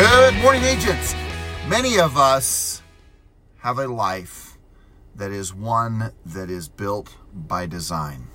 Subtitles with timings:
[0.00, 1.14] Good morning, agents.
[1.68, 2.80] Many of us
[3.58, 4.56] have a life
[5.14, 8.28] that is one that is built by design.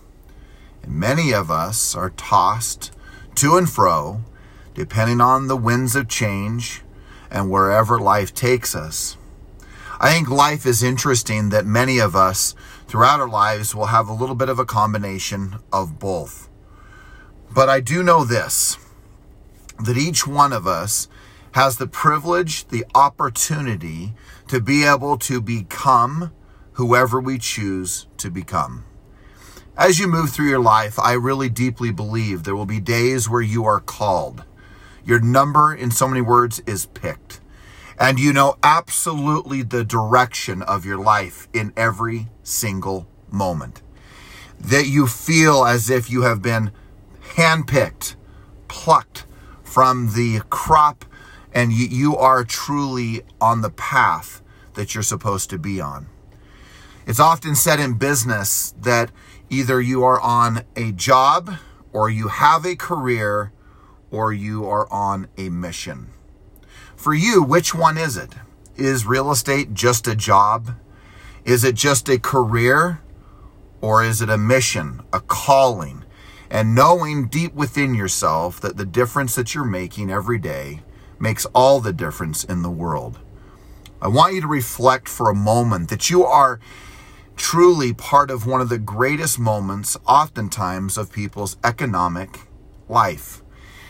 [0.84, 2.92] And many of us are tossed
[3.38, 4.22] to and fro,
[4.76, 6.84] depending on the winds of change
[7.32, 9.18] and wherever life takes us.
[10.00, 12.54] I think life is interesting that many of us
[12.86, 16.48] throughout our lives will have a little bit of a combination of both.
[17.52, 18.78] But I do know this
[19.84, 21.08] that each one of us
[21.56, 24.14] has the privilege, the opportunity
[24.46, 26.30] to be able to become
[26.74, 28.84] whoever we choose to become.
[29.78, 33.42] As you move through your life, I really deeply believe there will be days where
[33.42, 34.44] you are called.
[35.06, 37.40] Your number, in so many words, is picked.
[37.98, 43.82] And you know absolutely the direction of your life in every single moment.
[44.60, 46.72] That you feel as if you have been
[47.36, 48.18] handpicked,
[48.68, 49.26] plucked
[49.64, 51.06] from the crop
[51.56, 56.08] and you, you are truly on the path that you're supposed to be on.
[57.08, 59.10] It's often said in business that
[59.50, 61.56] either you are on a job
[61.94, 63.54] or you have a career
[64.12, 66.10] or you are on a mission.
[66.96, 68.36] For you, which one is it?
[68.76, 70.72] Is real estate just a job?
[71.46, 73.02] Is it just a career?
[73.80, 76.04] Or is it a mission, a calling?
[76.50, 80.82] And knowing deep within yourself that the difference that you're making every day
[81.20, 83.20] makes all the difference in the world.
[84.02, 86.60] I want you to reflect for a moment that you are
[87.36, 92.42] truly part of one of the greatest moments, oftentimes, of people's economic
[92.88, 93.42] life.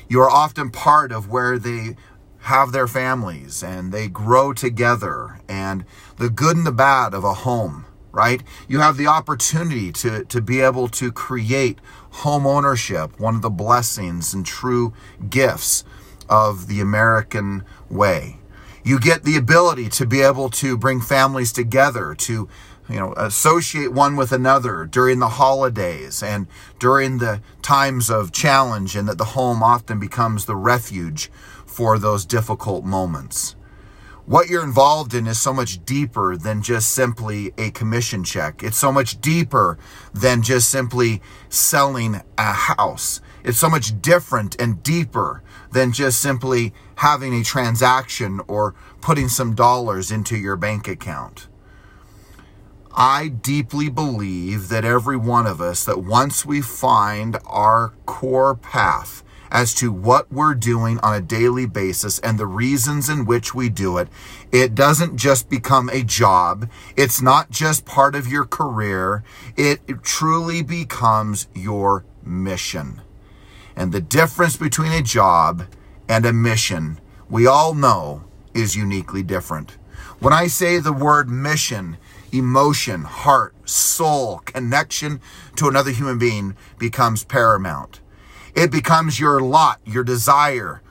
[0.08, 1.96] You are often part of where they
[2.42, 5.84] have their families and they grow together and
[6.18, 8.44] the good and the bad of a home, right?
[8.68, 11.80] You have the opportunity to, to be able to create
[12.12, 14.94] home ownership, one of the blessings and true
[15.28, 15.84] gifts
[16.30, 18.40] of the American way.
[18.84, 22.48] You get the ability to be able to bring families together, to
[22.88, 26.48] you know, associate one with another during the holidays and
[26.78, 31.32] during the times of challenge, and that the home often becomes the refuge
[31.66, 33.56] for those difficult moments.
[34.26, 38.64] What you're involved in is so much deeper than just simply a commission check.
[38.64, 39.78] It's so much deeper
[40.14, 43.22] than just simply selling a house.
[43.46, 49.54] It's so much different and deeper than just simply having a transaction or putting some
[49.54, 51.48] dollars into your bank account.
[52.92, 59.24] I deeply believe that every one of us, that once we find our core path
[59.52, 63.70] as to what we're doing on a daily basis and the reasons in which we
[63.70, 64.08] do it,
[64.52, 66.68] it doesn't just become a job.
[66.98, 69.24] It's not just part of your career.
[69.56, 73.02] It truly becomes your mission.
[73.76, 75.66] And the difference between a job
[76.08, 77.00] and a mission,
[77.30, 79.78] we all know, is uniquely different.
[80.20, 81.98] When I say the word mission,
[82.32, 85.22] emotion, heart, soul, connection
[85.56, 88.02] to another human being becomes paramount.
[88.56, 90.82] It becomes your lot, your desire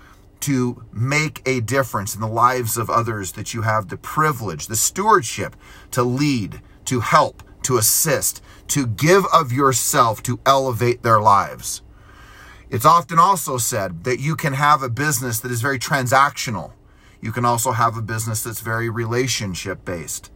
[0.40, 4.76] to make a difference in the lives of others that you have the privilege, the
[4.76, 5.56] stewardship
[5.90, 11.80] to lead, to help, to assist, to give of yourself to elevate their lives.
[12.74, 16.72] It's often also said that you can have a business that is very transactional.
[17.20, 20.32] You can also have a business that's very relationship based.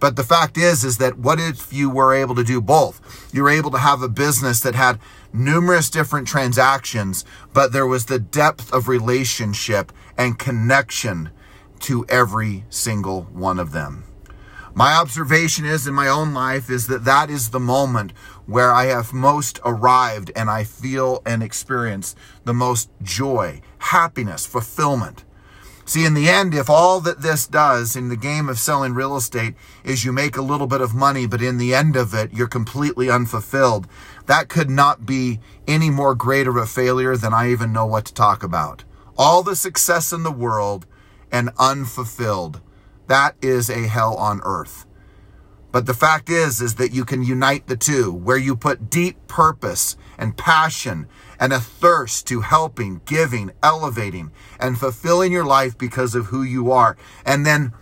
[0.00, 3.30] But the fact is, is that what if you were able to do both?
[3.32, 4.98] You were able to have a business that had
[5.32, 11.30] numerous different transactions, but there was the depth of relationship and connection
[11.82, 14.02] to every single one of them.
[14.74, 18.12] My observation is in my own life is that that is the moment
[18.46, 22.14] where I have most arrived and I feel and experience
[22.44, 25.24] the most joy, happiness, fulfillment.
[25.84, 29.16] See, in the end, if all that this does in the game of selling real
[29.16, 29.54] estate
[29.84, 32.48] is you make a little bit of money, but in the end of it, you're
[32.48, 33.86] completely unfulfilled,
[34.26, 35.38] that could not be
[35.68, 38.82] any more great of a failure than I even know what to talk about.
[39.16, 40.86] All the success in the world
[41.30, 42.60] and unfulfilled
[43.06, 44.86] that is a hell on earth.
[45.76, 49.28] But the fact is, is that you can unite the two, where you put deep
[49.28, 51.06] purpose and passion
[51.38, 56.72] and a thirst to helping, giving, elevating, and fulfilling your life because of who you
[56.72, 56.96] are.
[57.26, 57.74] And then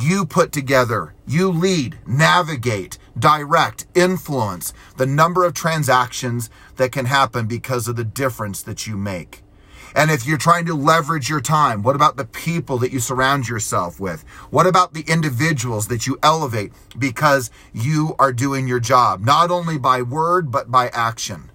[0.00, 7.46] you put together, you lead, navigate, direct, influence the number of transactions that can happen
[7.46, 9.42] because of the difference that you make.
[9.94, 13.48] And if you're trying to leverage your time, what about the people that you surround
[13.48, 14.22] yourself with?
[14.50, 19.78] What about the individuals that you elevate because you are doing your job, not only
[19.78, 21.50] by word, but by action?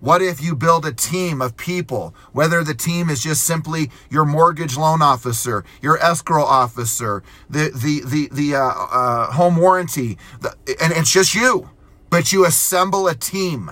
[0.00, 4.26] What if you build a team of people, whether the team is just simply your
[4.26, 10.54] mortgage loan officer, your escrow officer, the the the the uh, uh, home warranty, the,
[10.82, 11.70] and it's just you,
[12.10, 13.70] but you assemble a team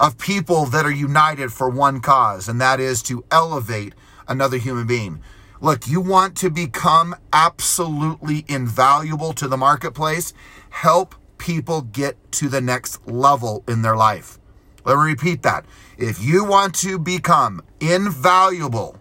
[0.00, 3.94] of people that are united for one cause, and that is to elevate
[4.26, 5.20] another human being.
[5.60, 10.32] Look, you want to become absolutely invaluable to the marketplace?
[10.70, 14.38] Help people get to the next level in their life.
[14.86, 15.66] Let me repeat that.
[15.98, 18.98] If you want to become invaluable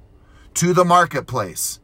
[0.55, 1.79] to the marketplace,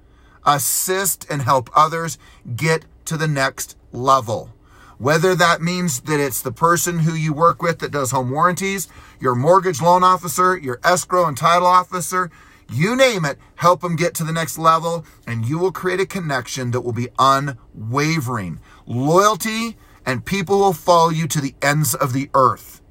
[0.45, 2.17] assist and help others
[2.57, 4.49] get to the next level.
[4.97, 8.87] Whether that means that it's the person who you work with that does home warranties,
[9.19, 12.31] your mortgage loan officer, your escrow and title officer,
[12.71, 16.05] you name it, help them get to the next level, and you will create a
[16.05, 18.59] connection that will be unwavering.
[18.85, 22.81] Loyalty, and people will follow you to the ends of the earth.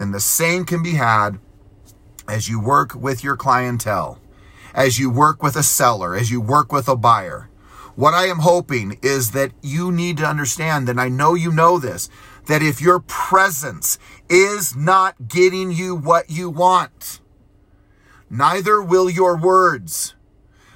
[0.00, 1.38] And the same can be had
[2.26, 4.18] as you work with your clientele,
[4.74, 7.48] as you work with a seller, as you work with a buyer.
[7.94, 11.78] What I am hoping is that you need to understand, and I know you know
[11.78, 12.08] this,
[12.46, 13.98] that if your presence
[14.30, 17.20] is not getting you what you want,
[18.30, 20.14] neither will your words.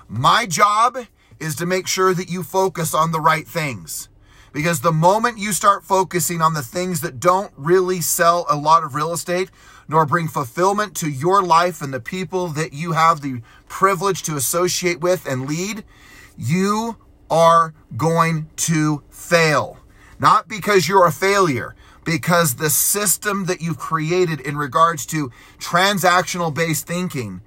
[0.08, 0.98] My job
[1.40, 4.10] is to make sure that you focus on the right things.
[4.52, 8.84] Because the moment you start focusing on the things that don't really sell a lot
[8.84, 9.50] of real estate,
[9.88, 14.36] nor bring fulfillment to your life and the people that you have the privilege to
[14.36, 15.84] associate with and lead,
[16.36, 16.96] you
[17.30, 19.78] are going to fail.
[20.18, 21.74] Not because you're a failure,
[22.04, 27.42] because the system that you've created in regards to transactional based thinking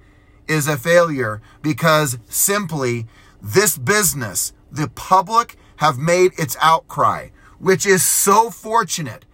[0.46, 3.06] is a failure because simply
[3.40, 7.28] this business, the public have made its outcry,
[7.58, 9.24] which is so fortunate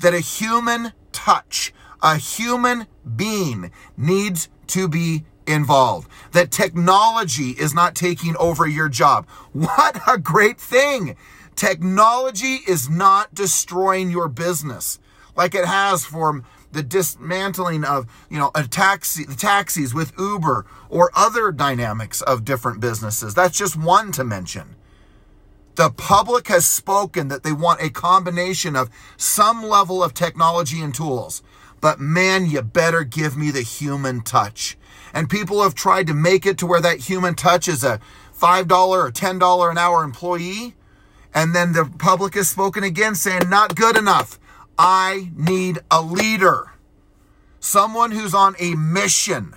[0.00, 1.72] that a human touch,
[2.02, 6.08] a human being needs to be involved.
[6.32, 9.28] That technology is not taking over your job.
[9.52, 11.16] What a great thing!
[11.54, 14.98] Technology is not destroying your business
[15.36, 16.42] like it has for
[16.72, 22.44] the dismantling of, you know, a taxi, the taxis with Uber or other dynamics of
[22.44, 23.34] different businesses.
[23.34, 24.76] That's just one to mention.
[25.74, 30.94] The public has spoken that they want a combination of some level of technology and
[30.94, 31.42] tools.
[31.82, 34.78] But man, you better give me the human touch.
[35.12, 38.00] And people have tried to make it to where that human touch is a
[38.40, 40.74] $5 or $10 an hour employee.
[41.34, 44.38] And then the public has spoken again saying, not good enough.
[44.78, 46.70] I need a leader.
[47.58, 49.54] Someone who's on a mission.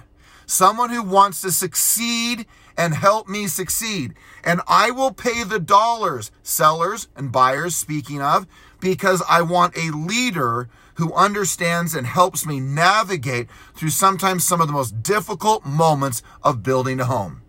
[0.47, 4.15] Someone who wants to succeed and help me succeed.
[4.43, 8.47] And I will pay the dollars, sellers and buyers, speaking of,
[8.79, 14.67] because I want a leader who understands and helps me navigate through sometimes some of
[14.67, 17.41] the most difficult moments of building a home.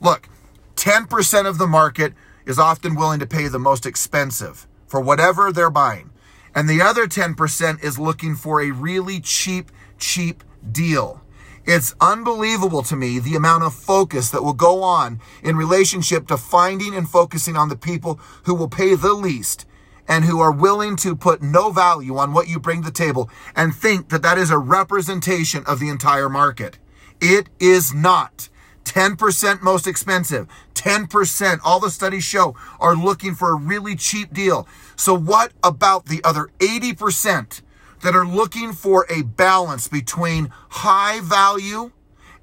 [0.00, 0.28] Look,
[0.76, 2.12] 10% of the market
[2.46, 6.10] is often willing to pay the most expensive for whatever they're buying.
[6.54, 11.22] And the other 10% is looking for a really cheap, cheap deal.
[11.64, 16.36] It's unbelievable to me the amount of focus that will go on in relationship to
[16.36, 19.64] finding and focusing on the people who will pay the least
[20.08, 23.30] and who are willing to put no value on what you bring to the table
[23.56, 26.78] and think that that is a representation of the entire market.
[27.20, 28.48] It is not.
[28.84, 30.46] 10% most expensive.
[30.74, 34.68] 10%, all the studies show, are looking for a really cheap deal.
[34.96, 37.62] So what about the other 80%?
[38.04, 41.90] that are looking for a balance between high value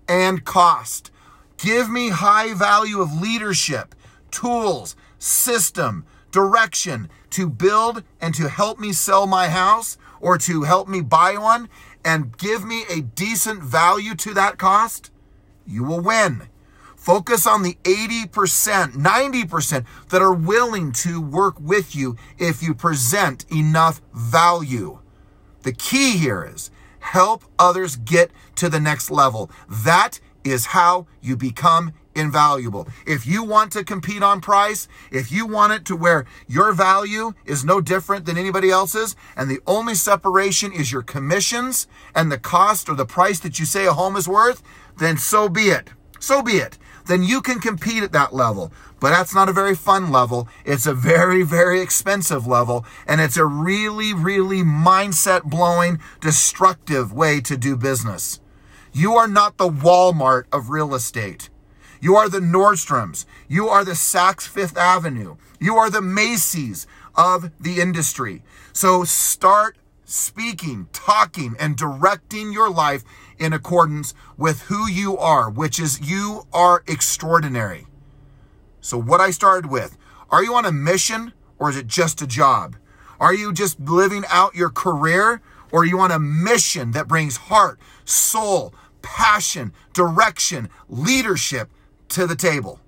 [0.10, 1.12] and cost.
[1.58, 3.94] Give me high value of leadership,
[4.32, 10.88] tools, system, direction to build and to help me sell my house or to help
[10.88, 11.70] me buy one
[12.04, 15.12] and give me a decent value to that cost,
[15.66, 16.44] you will win.
[16.96, 23.46] Focus on the 80%, 90% that are willing to work with you if you present
[23.52, 25.00] enough value.
[25.64, 26.70] The key here is
[27.00, 29.50] help others get to the next level.
[29.68, 32.88] That is how you become invaluable.
[33.06, 37.34] If you want to compete on price, if you want it to where your value
[37.46, 42.38] is no different than anybody else's, and the only separation is your commissions and the
[42.38, 44.62] cost or the price that you say a home is worth,
[44.98, 45.90] then so be it.
[46.20, 46.78] So be it
[47.12, 48.72] then you can compete at that level.
[49.00, 50.48] But that's not a very fun level.
[50.64, 52.86] It's a very, very expensive level.
[53.08, 58.40] And it's a really, really mindset blowing, destructive way to do business.
[58.94, 61.50] You are not the Walmart of real estate.
[62.02, 63.26] You are the Nordstroms.
[63.48, 65.38] You are the Saks Fifth Avenue.
[65.60, 68.42] You are the Macy's of the industry.
[68.74, 73.04] So start speaking, talking, and directing your life
[73.38, 77.86] in accordance with who you are, which is you are extraordinary.
[78.82, 79.96] So, what I started with
[80.32, 82.78] are you on a mission or is it just a job?
[83.20, 85.40] Are you just living out your career
[85.72, 91.70] or are you on a mission that brings heart, soul, passion, direction, leadership
[92.12, 92.80] to the table?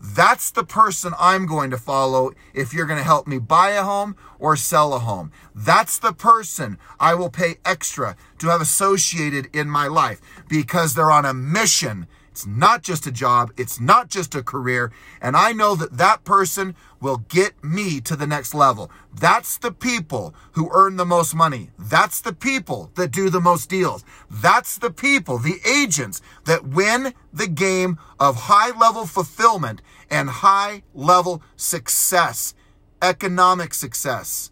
[0.00, 3.82] That's the person I'm going to follow if you're going to help me buy a
[3.82, 5.32] home or sell a home.
[5.54, 11.10] That's the person I will pay extra to have associated in my life because they're
[11.10, 13.52] on a mission it's not just a job.
[13.56, 14.90] It's not just a career.
[15.22, 18.90] And I know that that person will get me to the next level.
[19.14, 21.70] That's the people who earn the most money.
[21.78, 24.04] That's the people that do the most deals.
[24.28, 30.82] That's the people, the agents that win the game of high level fulfillment and high
[30.92, 32.52] level success,
[33.00, 34.50] economic success.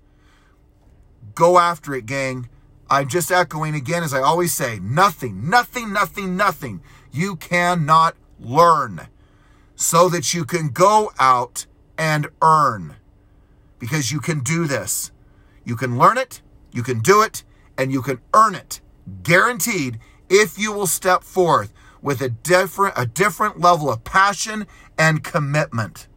[1.35, 2.49] Go after it, gang.
[2.89, 6.81] I'm just echoing again, as I always say nothing, nothing, nothing, nothing
[7.13, 9.09] you cannot learn
[9.77, 11.67] so that you can go out
[11.99, 12.97] and earn.
[13.79, 15.13] Because you can do this.
[15.65, 16.41] You can learn it,
[16.73, 17.45] you can do it,
[17.79, 18.81] and you can earn it.
[19.23, 24.67] Guaranteed if you will step forth with a different a different level of passion
[24.99, 26.09] and commitment.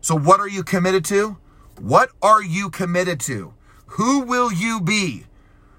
[0.00, 1.36] So what are you committed to?
[1.78, 3.54] What are you committed to?
[3.86, 5.26] Who will you be?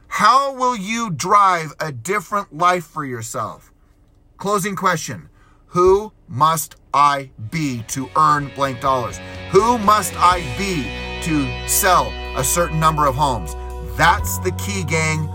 [0.07, 3.72] How will you drive a different life for yourself?
[4.37, 5.29] Closing question
[5.67, 9.19] Who must I be to earn blank dollars?
[9.51, 10.83] Who must I be
[11.25, 13.55] to sell a certain number of homes?
[13.97, 15.27] That's the key, gang.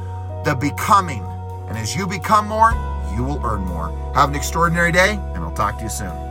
[0.44, 1.24] The becoming.
[1.68, 2.72] And as you become more,
[3.14, 3.90] you will earn more.
[4.14, 6.27] Have an extraordinary day, and I'll talk to you soon.